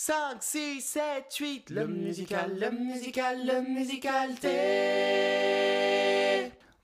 5, 0.00 0.14
6, 0.40 0.80
7, 0.80 1.02
8, 1.40 1.70
le 1.70 1.88
musical, 1.88 2.56
le 2.56 2.70
musical, 2.70 3.44
le 3.44 3.68
musical 3.68 4.32
T. 4.38 4.48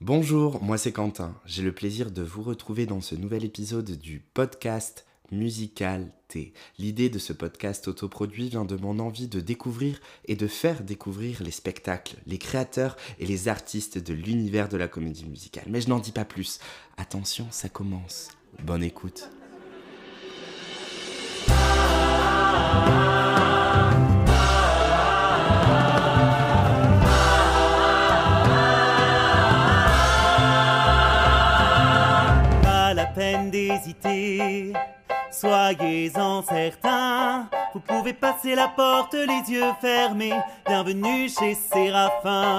Bonjour, 0.00 0.60
moi 0.60 0.78
c'est 0.78 0.90
Quentin. 0.90 1.40
J'ai 1.46 1.62
le 1.62 1.70
plaisir 1.70 2.10
de 2.10 2.22
vous 2.22 2.42
retrouver 2.42 2.86
dans 2.86 3.00
ce 3.00 3.14
nouvel 3.14 3.44
épisode 3.44 3.92
du 3.92 4.18
podcast 4.18 5.06
Musical 5.30 6.10
T. 6.26 6.54
L'idée 6.80 7.08
de 7.08 7.20
ce 7.20 7.32
podcast 7.32 7.86
autoproduit 7.86 8.48
vient 8.48 8.64
de 8.64 8.74
mon 8.74 8.98
envie 8.98 9.28
de 9.28 9.38
découvrir 9.38 10.00
et 10.24 10.34
de 10.34 10.48
faire 10.48 10.82
découvrir 10.82 11.40
les 11.40 11.52
spectacles, 11.52 12.16
les 12.26 12.38
créateurs 12.38 12.96
et 13.20 13.26
les 13.26 13.46
artistes 13.46 13.98
de 13.98 14.12
l'univers 14.12 14.68
de 14.68 14.76
la 14.76 14.88
comédie 14.88 15.26
musicale. 15.26 15.66
Mais 15.68 15.80
je 15.80 15.88
n'en 15.88 16.00
dis 16.00 16.10
pas 16.10 16.24
plus. 16.24 16.58
Attention, 16.96 17.46
ça 17.52 17.68
commence. 17.68 18.30
Bonne 18.64 18.82
écoute. 18.82 19.30
D'hésiter, 33.50 34.72
soyez-en 35.30 36.42
certains. 36.42 37.48
Vous 37.72 37.80
pouvez 37.80 38.12
passer 38.12 38.54
la 38.54 38.68
porte 38.68 39.14
les 39.14 39.52
yeux 39.52 39.72
fermés. 39.80 40.32
Bienvenue 40.66 41.28
chez 41.28 41.54
Séraphin. 41.54 42.58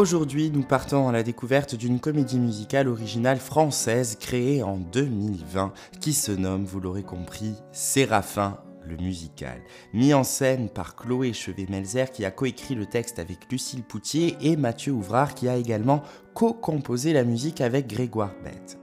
Aujourd'hui, 0.00 0.50
nous 0.50 0.62
partons 0.62 1.10
à 1.10 1.12
la 1.12 1.22
découverte 1.22 1.74
d'une 1.74 2.00
comédie 2.00 2.38
musicale 2.38 2.88
originale 2.88 3.36
française 3.36 4.16
créée 4.18 4.62
en 4.62 4.78
2020 4.78 5.74
qui 6.00 6.14
se 6.14 6.32
nomme, 6.32 6.64
vous 6.64 6.80
l'aurez 6.80 7.02
compris, 7.02 7.52
Séraphin 7.70 8.56
le 8.88 8.96
musical. 8.96 9.60
Mis 9.92 10.14
en 10.14 10.24
scène 10.24 10.70
par 10.70 10.96
Chloé 10.96 11.34
Chevet-Melzer 11.34 12.12
qui 12.12 12.24
a 12.24 12.30
coécrit 12.30 12.76
le 12.76 12.86
texte 12.86 13.18
avec 13.18 13.52
Lucille 13.52 13.82
Poutier 13.82 14.38
et 14.40 14.56
Mathieu 14.56 14.92
Ouvrard 14.92 15.34
qui 15.34 15.50
a 15.50 15.56
également 15.56 16.02
co-composé 16.32 17.12
la 17.12 17.24
musique 17.24 17.60
avec 17.60 17.86
Grégoire 17.86 18.32
Bette. 18.42 18.79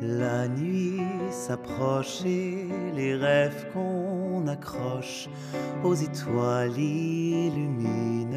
La 0.00 0.46
nuit 0.46 1.02
s'approche 1.32 2.24
et 2.24 2.68
les 2.94 3.16
rêves 3.16 3.66
qu'on 3.72 4.46
accroche 4.46 5.28
aux 5.82 5.94
étoiles 5.94 6.78
illuminent 6.78 8.30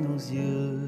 nos 0.00 0.16
yeux. 0.16 0.78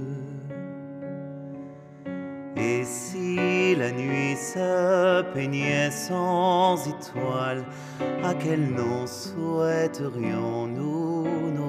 Et 2.56 2.82
si 2.84 3.76
la 3.76 3.92
nuit 3.92 4.36
se 4.36 5.20
peignait 5.34 5.90
sans 5.90 6.78
étoiles, 6.88 7.66
à 8.24 8.32
quel 8.32 8.70
nom 8.70 9.06
souhaiterions-nous 9.06 11.59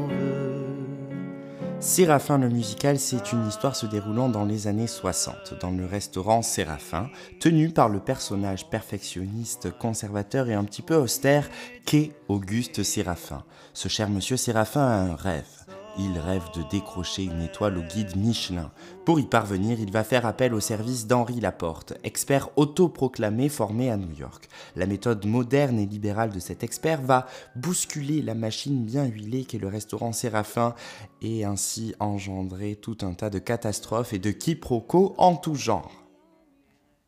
Séraphin 1.81 2.37
le 2.37 2.47
musical, 2.47 2.99
c'est 2.99 3.31
une 3.31 3.47
histoire 3.47 3.75
se 3.75 3.87
déroulant 3.87 4.29
dans 4.29 4.45
les 4.45 4.67
années 4.67 4.85
60, 4.85 5.55
dans 5.59 5.71
le 5.71 5.87
restaurant 5.87 6.43
Séraphin, 6.43 7.09
tenu 7.39 7.69
par 7.71 7.89
le 7.89 7.99
personnage 7.99 8.69
perfectionniste, 8.69 9.75
conservateur 9.79 10.47
et 10.47 10.53
un 10.53 10.63
petit 10.63 10.83
peu 10.83 10.95
austère 10.95 11.49
qu'est 11.87 12.11
Auguste 12.27 12.83
Séraphin. 12.83 13.43
Ce 13.73 13.87
cher 13.87 14.11
monsieur 14.11 14.37
Séraphin 14.37 14.81
a 14.81 14.93
un 14.93 15.15
rêve. 15.15 15.60
Il 15.97 16.17
rêve 16.17 16.49
de 16.55 16.63
décrocher 16.69 17.25
une 17.25 17.41
étoile 17.41 17.77
au 17.77 17.81
guide 17.81 18.15
Michelin. 18.15 18.71
Pour 19.05 19.19
y 19.19 19.25
parvenir, 19.25 19.77
il 19.79 19.91
va 19.91 20.05
faire 20.05 20.25
appel 20.25 20.53
au 20.53 20.61
service 20.61 21.05
d'Henri 21.05 21.41
Laporte, 21.41 21.93
expert 22.03 22.49
autoproclamé 22.55 23.49
formé 23.49 23.91
à 23.91 23.97
New 23.97 24.11
York. 24.11 24.47
La 24.77 24.85
méthode 24.85 25.25
moderne 25.25 25.79
et 25.79 25.85
libérale 25.85 26.31
de 26.31 26.39
cet 26.39 26.63
expert 26.63 27.01
va 27.01 27.27
bousculer 27.57 28.21
la 28.21 28.35
machine 28.35 28.85
bien 28.85 29.05
huilée 29.05 29.43
qu'est 29.43 29.57
le 29.57 29.67
restaurant 29.67 30.13
Séraphin 30.13 30.75
et 31.21 31.43
ainsi 31.43 31.93
engendrer 31.99 32.77
tout 32.77 32.97
un 33.01 33.13
tas 33.13 33.29
de 33.29 33.39
catastrophes 33.39 34.13
et 34.13 34.19
de 34.19 34.31
quiproquos 34.31 35.13
en 35.17 35.35
tout 35.35 35.55
genre. 35.55 35.91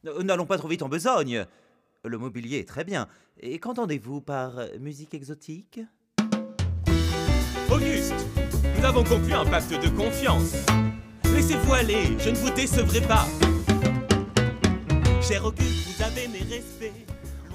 N'allons 0.03 0.45
pas 0.45 0.57
trop 0.57 0.67
vite 0.67 0.83
en 0.83 0.89
besogne. 0.89 1.45
Le 2.03 2.17
mobilier 2.17 2.59
est 2.59 2.67
très 2.67 2.83
bien. 2.83 3.07
Et 3.39 3.59
qu'entendez-vous 3.59 4.19
par 4.19 4.55
musique 4.77 5.13
exotique? 5.13 5.79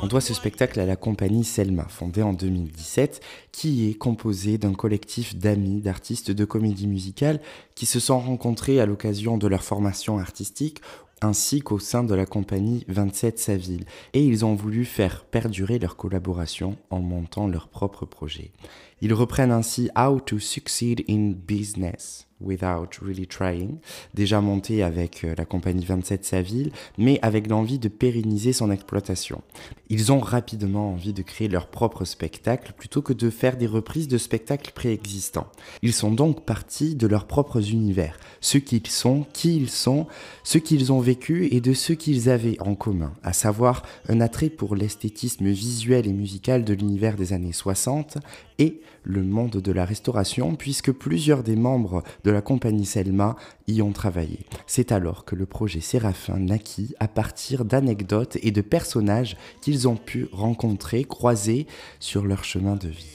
On 0.03 0.09
doit 0.09 0.21
ce 0.21 0.35
spectacle 0.35 0.81
à 0.81 0.87
la 0.87 0.97
compagnie 0.97 1.45
Selma, 1.45 1.85
fondée 1.85 2.23
en 2.23 2.33
2017, 2.33 3.21
qui 3.53 3.89
est 3.89 3.95
composée 3.95 4.59
d'un 4.59 4.75
collectif 4.75 5.37
d'amis, 5.37 5.81
d'artistes 5.81 6.33
de 6.33 6.45
comédie 6.45 6.89
musicale 6.89 7.41
qui 7.77 7.87
se 7.87 8.01
sont 8.01 8.19
rencontrés 8.19 8.81
à 8.81 8.87
l'occasion 8.87 9.39
de 9.39 9.47
leur 9.47 9.63
formation 9.63 10.19
artistique 10.19 10.81
ainsi 11.21 11.61
qu'au 11.61 11.79
sein 11.79 12.05
de 12.05 12.15
la 12.15 12.27
compagnie 12.27 12.85
27 12.89 13.39
Saville. 13.39 13.85
Et 14.13 14.25
ils 14.25 14.45
ont 14.45 14.55
voulu 14.55 14.85
faire 14.85 15.25
perdurer 15.25 15.79
leur 15.79 15.97
collaboration 15.97 16.77
en 16.91 17.01
montant 17.01 17.49
leur 17.49 17.69
propre 17.69 18.07
projet. 18.07 18.53
Ils 19.01 19.15
reprennent 19.15 19.53
ainsi 19.53 19.91
How 19.97 20.21
to 20.21 20.39
Succeed 20.39 21.05
in 21.09 21.33
Business 21.33 22.28
Without 22.41 22.89
Really 23.03 23.27
Trying, 23.27 23.79
déjà 24.15 24.41
monté 24.41 24.83
avec 24.83 25.25
euh, 25.25 25.35
la 25.37 25.45
compagnie 25.45 25.85
27 25.85 26.25
Saville, 26.25 26.71
mais 26.97 27.19
avec 27.23 27.49
l'envie 27.49 27.79
de 27.79 27.89
pérenniser 27.89 28.53
son 28.53 28.71
exploitation. 28.71 29.43
Ils 29.91 30.13
ont 30.13 30.21
rapidement 30.21 30.93
envie 30.93 31.13
de 31.13 31.23
créer 31.23 31.49
leur 31.49 31.69
propre 31.69 32.05
spectacle 32.05 32.73
plutôt 32.77 33.03
que 33.03 33.13
de 33.13 33.31
faire 33.31 33.57
des 33.57 33.67
reprises 33.67 34.09
de 34.09 34.19
spectacles 34.19 34.73
préexistants. 34.73 35.49
Ils 35.83 35.93
sont 35.93 36.13
donc 36.13 36.45
partis 36.45 36.95
de 36.95 37.07
leurs 37.07 37.27
propres 37.27 37.71
univers, 37.71 38.19
ce 38.41 38.59
qu'ils 38.59 38.87
sont, 38.87 39.27
qui 39.33 39.57
ils 39.57 39.71
sont, 39.71 40.07
ce 40.45 40.59
qu'ils 40.59 40.93
ont 40.93 41.01
vécu 41.01 41.49
et 41.53 41.61
de 41.61 41.73
ce 41.73 41.93
qu'ils 41.93 42.29
avaient 42.29 42.61
en 42.61 42.75
commun, 42.75 43.13
à 43.23 43.33
savoir 43.33 43.83
un 44.09 44.21
attrait 44.21 44.51
pour 44.51 44.77
l'esthétisme 44.77 45.49
visuel 45.49 46.07
et 46.07 46.13
musical 46.13 46.65
de 46.65 46.75
l'univers 46.75 47.17
des 47.17 47.33
années 47.33 47.53
60 47.53 48.19
et 48.59 48.81
le 49.05 49.23
monde 49.23 49.57
de 49.57 49.73
la 49.73 49.85
restauration, 49.85 50.55
puisque 50.55 50.93
plusieurs 50.93 51.43
des 51.43 51.57
membres 51.57 52.03
de 52.25 52.31
la 52.31 52.43
compagnie 52.43 52.87
Selma 52.87 53.37
y 53.67 53.81
ont 53.81 53.93
travaillé. 53.93 54.41
C'est 54.67 54.93
alors 54.93 55.25
que 55.25 55.35
le 55.35 55.47
projet 55.47 55.81
Séraphin 55.81 56.39
naquit 56.39 56.95
à 57.01 57.09
partir 57.09 57.65
d'anecdotes 57.65 58.37
et 58.43 58.51
de 58.51 58.61
personnages 58.61 59.37
qu'ils 59.63 59.89
ont 59.89 59.97
pu 59.97 60.29
rencontrer, 60.33 61.05
croiser 61.05 61.67
sur 62.01 62.25
leur 62.25 62.45
chemin 62.45 62.77
de 62.77 62.89
vie. 62.89 63.07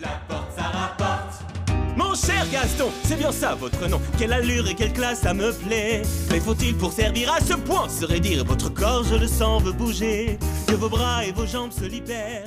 La 0.00 0.20
porte, 0.28 0.56
ça 0.56 0.62
rapporte. 0.62 1.44
Mon 1.96 2.14
cher 2.14 2.46
Gaston, 2.50 2.88
c'est 3.04 3.16
bien 3.16 3.32
ça 3.32 3.54
votre 3.54 3.88
nom. 3.88 4.00
Quelle 4.18 4.32
allure 4.32 4.68
et 4.68 4.74
quelle 4.74 4.92
classe, 4.92 5.20
ça 5.20 5.32
me 5.34 5.52
plaît. 5.52 6.02
Mais 6.30 6.40
faut-il 6.40 6.74
pour 6.76 6.92
servir 6.92 7.32
à 7.32 7.40
ce 7.40 7.54
point 7.54 7.88
serait 7.88 8.20
dire 8.20 8.44
votre 8.44 8.72
corps, 8.72 9.04
je 9.04 9.14
le 9.14 9.28
sens, 9.28 9.62
veut 9.62 9.72
bouger. 9.72 10.38
Que 10.66 10.74
vos 10.74 10.88
bras 10.88 11.24
et 11.24 11.32
vos 11.32 11.46
jambes 11.46 11.72
se 11.72 11.84
libèrent. 11.84 12.44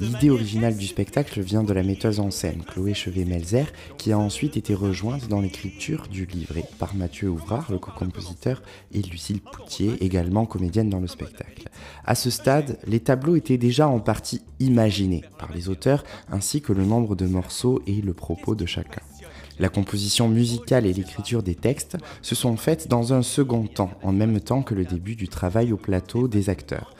L'idée 0.00 0.30
originale 0.30 0.76
du 0.76 0.86
spectacle 0.86 1.40
vient 1.40 1.64
de 1.64 1.72
la 1.72 1.82
metteuse 1.82 2.20
en 2.20 2.30
scène, 2.30 2.62
Chloé 2.62 2.94
Chevet-Melzer, 2.94 3.66
qui 3.96 4.12
a 4.12 4.18
ensuite 4.18 4.56
été 4.56 4.74
rejointe 4.74 5.28
dans 5.28 5.40
l'écriture 5.40 6.06
du 6.08 6.26
livret 6.26 6.64
par 6.78 6.94
Mathieu 6.94 7.28
Ouvrard, 7.28 7.70
le 7.70 7.78
co-compositeur, 7.78 8.62
et 8.92 9.02
Lucille 9.02 9.40
Poutier, 9.40 9.92
également 10.00 10.46
comédienne 10.46 10.90
dans 10.90 11.00
le 11.00 11.08
spectacle. 11.08 11.68
À 12.04 12.14
ce 12.14 12.30
stade, 12.30 12.78
les 12.86 13.00
tableaux 13.00 13.36
étaient 13.36 13.58
déjà 13.58 13.88
en 13.88 14.00
partie 14.00 14.42
imaginés 14.60 15.24
par 15.38 15.52
les 15.52 15.68
auteurs, 15.68 16.04
ainsi 16.30 16.60
que 16.60 16.72
le 16.72 16.84
nombre 16.84 17.16
de 17.16 17.26
morceaux 17.26 17.82
et 17.86 18.00
le 18.00 18.14
propos 18.14 18.54
de 18.54 18.66
chacun. 18.66 19.02
La 19.58 19.68
composition 19.68 20.28
musicale 20.28 20.86
et 20.86 20.92
l'écriture 20.92 21.42
des 21.42 21.56
textes 21.56 21.96
se 22.22 22.36
sont 22.36 22.56
faites 22.56 22.86
dans 22.86 23.12
un 23.12 23.22
second 23.22 23.66
temps, 23.66 23.90
en 24.04 24.12
même 24.12 24.40
temps 24.40 24.62
que 24.62 24.74
le 24.74 24.84
début 24.84 25.16
du 25.16 25.26
travail 25.26 25.72
au 25.72 25.76
plateau 25.76 26.28
des 26.28 26.48
acteurs. 26.48 26.94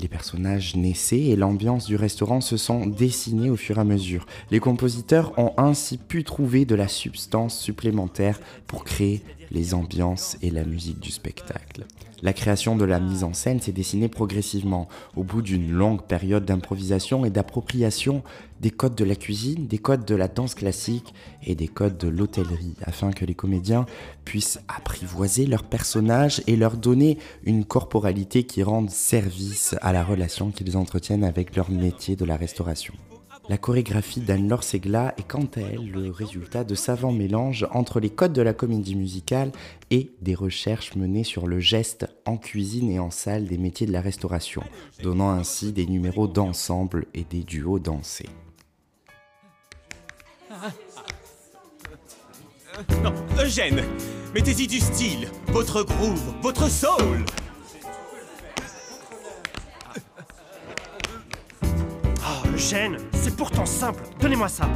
Les 0.00 0.08
personnages 0.08 0.76
naissaient 0.76 1.26
et 1.26 1.36
l'ambiance 1.36 1.86
du 1.86 1.96
restaurant 1.96 2.40
se 2.40 2.56
sont 2.56 2.86
dessinés 2.86 3.50
au 3.50 3.56
fur 3.56 3.78
et 3.78 3.80
à 3.80 3.84
mesure. 3.84 4.26
Les 4.50 4.60
compositeurs 4.60 5.36
ont 5.38 5.52
ainsi 5.56 5.98
pu 5.98 6.22
trouver 6.22 6.64
de 6.64 6.74
la 6.74 6.88
substance 6.88 7.58
supplémentaire 7.58 8.40
pour 8.66 8.84
créer 8.84 9.22
les 9.50 9.74
ambiances 9.74 10.36
et 10.40 10.50
la 10.50 10.64
musique 10.64 11.00
du 11.00 11.10
spectacle. 11.10 11.84
La 12.20 12.32
création 12.32 12.74
de 12.74 12.84
la 12.84 12.98
mise 12.98 13.22
en 13.22 13.32
scène 13.32 13.60
s'est 13.60 13.70
dessinée 13.70 14.08
progressivement, 14.08 14.88
au 15.16 15.22
bout 15.22 15.40
d'une 15.40 15.70
longue 15.70 16.02
période 16.02 16.44
d'improvisation 16.44 17.24
et 17.24 17.30
d'appropriation 17.30 18.24
des 18.60 18.72
codes 18.72 18.96
de 18.96 19.04
la 19.04 19.14
cuisine, 19.14 19.68
des 19.68 19.78
codes 19.78 20.04
de 20.04 20.16
la 20.16 20.26
danse 20.26 20.56
classique 20.56 21.14
et 21.44 21.54
des 21.54 21.68
codes 21.68 21.96
de 21.96 22.08
l'hôtellerie, 22.08 22.74
afin 22.82 23.12
que 23.12 23.24
les 23.24 23.34
comédiens 23.34 23.86
puissent 24.24 24.60
apprivoiser 24.66 25.46
leurs 25.46 25.62
personnages 25.62 26.42
et 26.48 26.56
leur 26.56 26.76
donner 26.76 27.18
une 27.44 27.64
corporalité 27.64 28.42
qui 28.42 28.64
rende 28.64 28.90
service 28.90 29.76
à 29.80 29.92
la 29.92 30.02
relation 30.02 30.50
qu'ils 30.50 30.76
entretiennent 30.76 31.24
avec 31.24 31.54
leur 31.54 31.70
métier 31.70 32.16
de 32.16 32.24
la 32.24 32.36
restauration. 32.36 32.94
La 33.48 33.56
chorégraphie 33.56 34.20
d'Anne-Laure 34.20 34.62
Segla 34.62 35.14
est 35.16 35.26
quant 35.26 35.48
à 35.56 35.60
elle 35.60 35.90
le 35.90 36.10
résultat 36.10 36.64
de 36.64 36.74
savants 36.74 37.12
mélanges 37.12 37.66
entre 37.70 37.98
les 37.98 38.10
codes 38.10 38.34
de 38.34 38.42
la 38.42 38.52
comédie 38.52 38.94
musicale 38.94 39.52
et 39.90 40.10
des 40.20 40.34
recherches 40.34 40.94
menées 40.96 41.24
sur 41.24 41.46
le 41.46 41.58
geste 41.58 42.06
en 42.26 42.36
cuisine 42.36 42.90
et 42.90 42.98
en 42.98 43.10
salle 43.10 43.46
des 43.46 43.56
métiers 43.56 43.86
de 43.86 43.92
la 43.92 44.02
restauration, 44.02 44.62
donnant 45.02 45.30
ainsi 45.30 45.72
des 45.72 45.86
numéros 45.86 46.28
d'ensemble 46.28 47.06
et 47.14 47.24
des 47.24 47.42
duos 47.42 47.78
dansés. 47.78 48.28
Non, 53.02 53.14
Eugène, 53.42 53.82
mettez-y 54.34 54.66
du 54.66 54.78
style, 54.78 55.26
votre 55.48 55.82
groove, 55.82 56.34
votre 56.42 56.70
soul. 56.70 57.24
Oh, 62.60 62.96
c'est 63.12 63.36
pourtant 63.36 63.66
simple. 63.66 64.02
Donnez-moi 64.20 64.48
ça. 64.48 64.68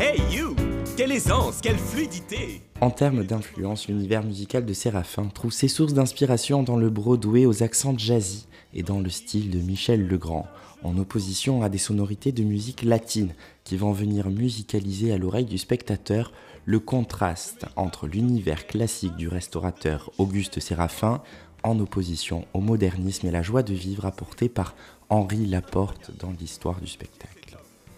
Hey 0.00 0.18
you 0.34 0.56
Quelle 0.96 1.12
aisance, 1.12 1.60
quelle 1.60 1.76
fluidité 1.76 2.62
En 2.80 2.90
termes 2.90 3.22
d'influence, 3.24 3.86
l'univers 3.88 4.22
musical 4.22 4.64
de 4.64 4.72
Séraphin 4.72 5.26
trouve 5.26 5.52
ses 5.52 5.68
sources 5.68 5.92
d'inspiration 5.92 6.62
dans 6.62 6.76
le 6.76 6.88
Broadway 6.88 7.44
aux 7.44 7.62
accents 7.62 7.96
jazzy 7.98 8.46
et 8.72 8.82
dans 8.82 9.00
le 9.00 9.10
style 9.10 9.50
de 9.50 9.58
Michel 9.58 10.06
Legrand, 10.06 10.46
en 10.82 10.96
opposition 10.96 11.62
à 11.62 11.68
des 11.68 11.76
sonorités 11.76 12.32
de 12.32 12.44
musique 12.44 12.82
latine 12.82 13.34
qui 13.64 13.76
vont 13.76 13.92
venir 13.92 14.30
musicaliser 14.30 15.12
à 15.12 15.18
l'oreille 15.18 15.44
du 15.44 15.58
spectateur 15.58 16.32
le 16.64 16.78
contraste 16.78 17.66
entre 17.76 18.06
l'univers 18.06 18.66
classique 18.66 19.16
du 19.16 19.28
restaurateur 19.28 20.10
Auguste 20.18 20.60
Séraphin 20.60 21.22
en 21.62 21.78
opposition 21.80 22.46
au 22.54 22.60
modernisme 22.60 23.26
et 23.26 23.30
la 23.30 23.42
joie 23.42 23.62
de 23.62 23.74
vivre 23.74 24.06
apportée 24.06 24.48
par 24.48 24.74
Henri 25.08 25.46
Laporte 25.46 26.10
dans 26.18 26.32
l'histoire 26.38 26.80
du 26.80 26.86
spectacle. 26.86 27.40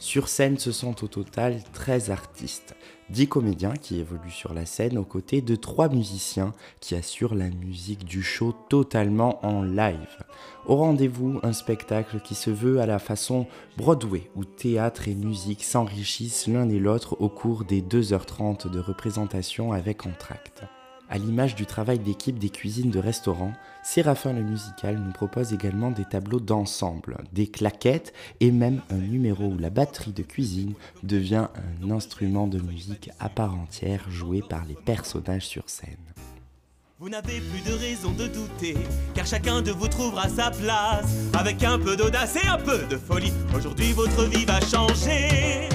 Sur 0.02 0.26
scène, 0.26 0.58
ce 0.58 0.72
sont 0.72 1.04
au 1.04 1.06
total 1.06 1.62
13 1.74 2.10
artistes, 2.10 2.74
10 3.10 3.28
comédiens 3.28 3.74
qui 3.74 4.00
évoluent 4.00 4.32
sur 4.32 4.52
la 4.52 4.66
scène 4.66 4.98
aux 4.98 5.04
côtés 5.04 5.42
de 5.42 5.54
3 5.54 5.90
musiciens 5.90 6.54
qui 6.80 6.96
assurent 6.96 7.36
la 7.36 7.50
musique 7.50 8.04
du 8.04 8.20
show 8.20 8.52
totalement 8.68 9.38
en 9.46 9.62
live. 9.62 10.24
Au 10.66 10.74
rendez-vous, 10.74 11.38
un 11.44 11.52
spectacle 11.52 12.18
qui 12.18 12.34
se 12.34 12.50
veut 12.50 12.80
à 12.80 12.86
la 12.86 12.98
façon 12.98 13.46
Broadway, 13.76 14.28
où 14.34 14.44
théâtre 14.44 15.06
et 15.06 15.14
musique 15.14 15.62
s'enrichissent 15.62 16.48
l'un 16.48 16.68
et 16.68 16.80
l'autre 16.80 17.16
au 17.20 17.28
cours 17.28 17.64
des 17.64 17.80
2h30 17.80 18.68
de 18.68 18.80
représentation 18.80 19.70
avec 19.70 20.04
entracte. 20.04 20.64
À 21.12 21.18
l'image 21.18 21.54
du 21.54 21.66
travail 21.66 21.98
d'équipe 21.98 22.38
des 22.38 22.48
cuisines 22.48 22.90
de 22.90 22.98
restaurants, 22.98 23.52
Séraphin 23.82 24.32
le 24.32 24.42
musical 24.42 24.96
nous 24.96 25.12
propose 25.12 25.52
également 25.52 25.90
des 25.90 26.06
tableaux 26.06 26.40
d'ensemble, 26.40 27.18
des 27.34 27.48
claquettes 27.48 28.14
et 28.40 28.50
même 28.50 28.80
un 28.88 28.96
numéro 28.96 29.44
où 29.44 29.58
la 29.58 29.68
batterie 29.68 30.14
de 30.14 30.22
cuisine 30.22 30.72
devient 31.02 31.48
un 31.82 31.90
instrument 31.90 32.46
de 32.46 32.62
musique 32.62 33.10
à 33.20 33.28
part 33.28 33.54
entière 33.54 34.10
joué 34.10 34.40
par 34.40 34.64
les 34.64 34.74
personnages 34.74 35.46
sur 35.46 35.68
scène. 35.68 36.14
Vous 36.98 37.10
n'avez 37.10 37.40
plus 37.40 37.70
de 37.70 37.76
raison 37.76 38.12
de 38.12 38.28
douter, 38.28 38.78
car 39.12 39.26
chacun 39.26 39.60
de 39.60 39.70
vous 39.70 39.88
trouvera 39.88 40.30
sa 40.30 40.50
place. 40.50 41.12
Avec 41.34 41.62
un 41.62 41.78
peu 41.78 41.94
d'audace 41.94 42.36
et 42.42 42.48
un 42.48 42.56
peu 42.56 42.86
de 42.88 42.96
folie, 42.96 43.34
aujourd'hui 43.54 43.92
votre 43.92 44.24
vie 44.24 44.46
va 44.46 44.62
changer. 44.62 45.68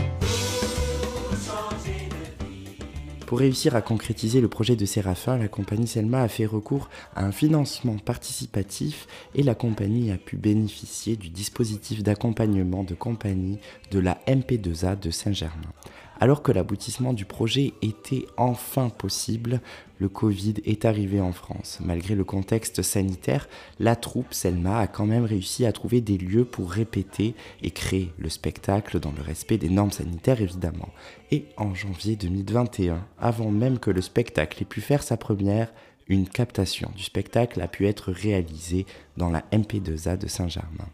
Pour 3.28 3.40
réussir 3.40 3.76
à 3.76 3.82
concrétiser 3.82 4.40
le 4.40 4.48
projet 4.48 4.78
de 4.78 4.86
Séraphin, 4.86 5.38
la 5.38 5.50
compagnie 5.50 5.86
Selma 5.86 6.22
a 6.22 6.30
fait 6.30 6.46
recours 6.46 6.90
à 7.14 7.26
un 7.26 7.34
financement 7.34 7.98
participatif 7.98 9.06
et 9.36 9.44
la 9.44 9.54
compagnie 9.54 10.12
a 10.12 10.18
pu 10.18 10.38
bénéficier 10.38 11.18
du 11.18 11.28
dispositif 11.28 12.04
d'accompagnement 12.04 12.86
de 12.86 12.96
compagnie 12.96 13.60
de 13.92 14.00
la 14.00 14.18
MP2A 14.28 14.98
de 14.98 15.12
Saint-Germain. 15.12 15.74
Alors 16.20 16.42
que 16.42 16.52
l'aboutissement 16.52 17.14
du 17.14 17.26
projet 17.26 17.74
était 17.82 18.26
enfin 18.38 18.90
possible, 18.90 19.62
le 20.00 20.10
Covid 20.10 20.56
est 20.66 20.86
arrivé 20.86 21.22
en 21.22 21.32
France. 21.32 21.80
Malgré 21.84 22.16
le 22.16 22.24
contexte 22.24 22.82
sanitaire, 22.82 23.48
la 23.80 23.96
troupe 23.96 24.34
Selma 24.34 24.80
a 24.80 24.88
quand 24.88 25.06
même 25.06 25.26
réussi 25.26 25.66
à 25.66 25.72
trouver 25.72 26.02
des 26.02 26.18
lieux 26.18 26.46
pour 26.46 26.72
répéter 26.72 27.36
et 27.62 27.72
créer 27.72 28.12
le 28.18 28.30
spectacle 28.30 29.00
dans 29.00 29.12
le 29.12 29.22
respect 29.22 29.58
des 29.58 29.70
normes 29.70 29.92
sanitaires 29.92 30.42
évidemment. 30.42 30.90
Et 31.32 31.46
en 31.56 31.76
janvier 31.76 32.16
2021, 32.16 33.06
avant 33.20 33.52
même 33.52 33.78
que 33.78 33.92
le 33.92 34.02
spectacle 34.02 34.64
ait 34.64 34.66
pu 34.66 34.82
faire 34.82 35.04
sa 35.04 35.18
première, 35.18 35.72
une 36.08 36.28
captation 36.28 36.90
du 36.96 37.04
spectacle 37.04 37.62
a 37.62 37.68
pu 37.68 37.86
être 37.86 38.12
réalisée 38.12 38.86
dans 39.18 39.30
la 39.30 39.42
MP2A 39.52 40.18
de 40.18 40.28
Saint-Germain. 40.28 40.88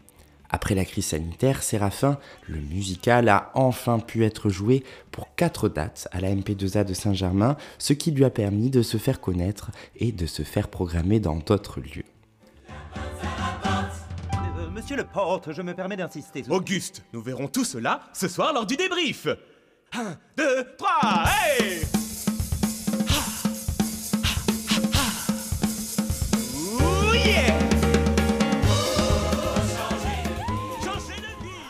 Après 0.50 0.74
la 0.74 0.84
crise 0.84 1.06
sanitaire, 1.06 1.62
Séraphin, 1.62 2.18
le 2.46 2.60
musical, 2.60 3.28
a 3.28 3.50
enfin 3.54 3.98
pu 3.98 4.24
être 4.24 4.48
joué 4.48 4.84
pour 5.10 5.34
quatre 5.34 5.68
dates 5.68 6.08
à 6.12 6.20
la 6.20 6.30
MP2A 6.30 6.84
de 6.84 6.94
Saint-Germain, 6.94 7.56
ce 7.78 7.92
qui 7.92 8.10
lui 8.10 8.24
a 8.24 8.30
permis 8.30 8.70
de 8.70 8.82
se 8.82 8.96
faire 8.96 9.20
connaître 9.20 9.70
et 9.96 10.12
de 10.12 10.26
se 10.26 10.42
faire 10.42 10.68
programmer 10.68 11.20
dans 11.20 11.36
d'autres 11.36 11.80
lieux. 11.80 12.04
Euh, 12.96 14.70
monsieur 14.70 14.96
le 14.96 15.04
porte, 15.04 15.52
je 15.52 15.62
me 15.62 15.74
permets 15.74 15.96
d'insister. 15.96 16.44
Auguste, 16.48 17.02
nous 17.12 17.22
verrons 17.22 17.48
tout 17.48 17.64
cela 17.64 18.02
ce 18.12 18.28
soir 18.28 18.52
lors 18.52 18.66
du 18.66 18.76
débrief. 18.76 19.26
1, 19.92 20.16
2, 20.36 20.44
3, 20.76 21.24
hey 21.26 21.82
Ouh, 26.80 27.14
yeah 27.14 27.73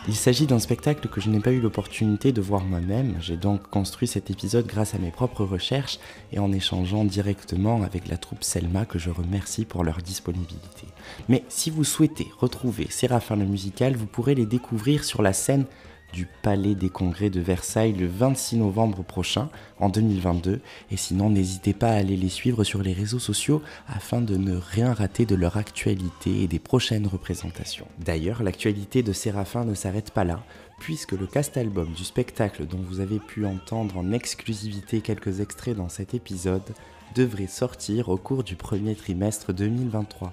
Il 0.06 0.14
s'agit 0.14 0.46
d'un 0.46 0.58
spectacle 0.58 1.08
que 1.08 1.22
je 1.22 1.30
n'ai 1.30 1.40
pas 1.40 1.52
eu 1.52 1.60
l'opportunité 1.60 2.30
de 2.30 2.42
voir 2.42 2.62
moi-même. 2.64 3.16
J'ai 3.20 3.38
donc 3.38 3.70
construit 3.70 4.06
cet 4.06 4.30
épisode 4.30 4.66
grâce 4.66 4.94
à 4.94 4.98
mes 4.98 5.10
propres 5.10 5.44
recherches 5.44 5.98
et 6.30 6.38
en 6.38 6.52
échangeant 6.52 7.06
directement 7.06 7.82
avec 7.82 8.08
la 8.08 8.18
troupe 8.18 8.44
Selma 8.44 8.84
que 8.84 8.98
je 8.98 9.08
remercie 9.08 9.64
pour 9.64 9.82
leur 9.82 10.02
disponibilité. 10.02 10.86
Mais 11.30 11.42
si 11.48 11.70
vous 11.70 11.84
souhaitez 11.84 12.26
retrouver 12.38 12.86
Séraphin 12.90 13.36
le 13.36 13.46
musical, 13.46 13.96
vous 13.96 14.04
pourrez 14.04 14.34
les 14.34 14.44
découvrir 14.44 15.04
sur 15.04 15.22
la 15.22 15.32
scène 15.32 15.64
du 16.14 16.28
Palais 16.42 16.76
des 16.76 16.90
Congrès 16.90 17.28
de 17.28 17.40
Versailles 17.40 17.92
le 17.92 18.06
26 18.06 18.58
novembre 18.58 19.02
prochain, 19.02 19.48
en 19.80 19.88
2022. 19.88 20.60
Et 20.92 20.96
sinon, 20.96 21.28
n'hésitez 21.28 21.72
pas 21.72 21.88
à 21.88 21.96
aller 21.96 22.16
les 22.16 22.28
suivre 22.28 22.62
sur 22.62 22.82
les 22.82 22.92
réseaux 22.92 23.18
sociaux 23.18 23.62
afin 23.88 24.20
de 24.20 24.36
ne 24.36 24.56
rien 24.56 24.94
rater 24.94 25.26
de 25.26 25.34
leur 25.34 25.56
actualité 25.56 26.42
et 26.42 26.46
des 26.46 26.60
prochaines 26.60 27.08
représentations. 27.08 27.88
D'ailleurs, 27.98 28.44
l'actualité 28.44 29.02
de 29.02 29.12
Séraphin 29.12 29.64
ne 29.64 29.74
s'arrête 29.74 30.12
pas 30.12 30.22
là, 30.22 30.44
puisque 30.78 31.12
le 31.12 31.26
cast-album 31.26 31.92
du 31.92 32.04
spectacle 32.04 32.64
dont 32.64 32.80
vous 32.80 33.00
avez 33.00 33.18
pu 33.18 33.44
entendre 33.44 33.98
en 33.98 34.12
exclusivité 34.12 35.00
quelques 35.00 35.40
extraits 35.40 35.76
dans 35.76 35.88
cet 35.88 36.14
épisode 36.14 36.74
devrait 37.16 37.48
sortir 37.48 38.08
au 38.08 38.16
cours 38.16 38.44
du 38.44 38.54
premier 38.54 38.94
trimestre 38.94 39.52
2023. 39.52 40.32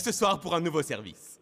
Ce 0.00 0.12
soir 0.12 0.40
pour 0.40 0.54
un 0.54 0.60
nouveau 0.60 0.80
service. 0.80 1.40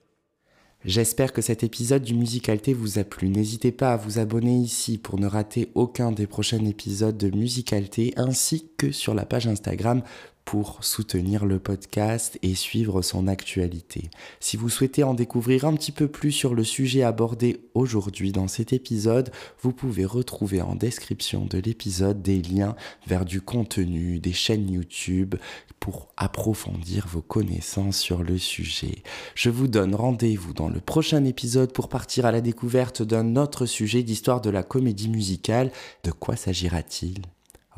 J'espère 0.84 1.32
que 1.32 1.42
cet 1.42 1.62
épisode 1.62 2.02
du 2.02 2.14
Musicalité 2.14 2.72
vous 2.72 2.98
a 2.98 3.04
plu. 3.04 3.28
N'hésitez 3.28 3.70
pas 3.70 3.92
à 3.92 3.96
vous 3.96 4.18
abonner 4.18 4.56
ici 4.56 4.98
pour 4.98 5.20
ne 5.20 5.28
rater 5.28 5.70
aucun 5.76 6.10
des 6.10 6.26
prochains 6.26 6.64
épisodes 6.64 7.16
de 7.16 7.30
Musicalité 7.30 8.12
ainsi 8.16 8.68
que 8.76 8.90
sur 8.90 9.14
la 9.14 9.26
page 9.26 9.46
Instagram 9.46 10.02
pour 10.48 10.82
soutenir 10.82 11.44
le 11.44 11.58
podcast 11.58 12.38
et 12.40 12.54
suivre 12.54 13.02
son 13.02 13.28
actualité. 13.28 14.08
Si 14.40 14.56
vous 14.56 14.70
souhaitez 14.70 15.02
en 15.02 15.12
découvrir 15.12 15.66
un 15.66 15.74
petit 15.74 15.92
peu 15.92 16.08
plus 16.08 16.32
sur 16.32 16.54
le 16.54 16.64
sujet 16.64 17.02
abordé 17.02 17.60
aujourd'hui 17.74 18.32
dans 18.32 18.48
cet 18.48 18.72
épisode, 18.72 19.30
vous 19.60 19.72
pouvez 19.74 20.06
retrouver 20.06 20.62
en 20.62 20.74
description 20.74 21.44
de 21.44 21.58
l'épisode 21.58 22.22
des 22.22 22.40
liens 22.40 22.76
vers 23.06 23.26
du 23.26 23.42
contenu, 23.42 24.20
des 24.20 24.32
chaînes 24.32 24.70
YouTube 24.70 25.34
pour 25.80 26.08
approfondir 26.16 27.06
vos 27.08 27.20
connaissances 27.20 27.98
sur 27.98 28.22
le 28.22 28.38
sujet. 28.38 29.02
Je 29.34 29.50
vous 29.50 29.68
donne 29.68 29.94
rendez-vous 29.94 30.54
dans 30.54 30.70
le 30.70 30.80
prochain 30.80 31.26
épisode 31.26 31.74
pour 31.74 31.90
partir 31.90 32.24
à 32.24 32.32
la 32.32 32.40
découverte 32.40 33.02
d'un 33.02 33.36
autre 33.36 33.66
sujet 33.66 34.02
d'histoire 34.02 34.40
de 34.40 34.48
la 34.48 34.62
comédie 34.62 35.10
musicale. 35.10 35.70
De 36.04 36.10
quoi 36.10 36.36
s'agira-t-il? 36.36 37.20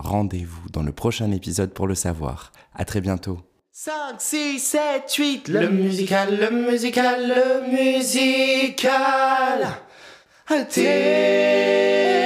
Rendez-vous 0.03 0.71
dans 0.71 0.83
le 0.83 0.93
prochain 0.93 1.31
épisode 1.31 1.75
pour 1.75 1.87
le 1.87 1.95
savoir. 1.95 2.53
À 2.75 2.87
très 2.87 3.03
bientôt. 3.03 3.39
5, 3.73 3.93
6, 4.19 4.59
7, 4.59 5.15
8, 5.15 5.49
le 5.49 5.69
musical, 5.69 6.39
le 6.39 6.51
musical, 6.51 7.29
le 7.29 7.71
musical. 7.71 8.93
Alter 10.49 12.20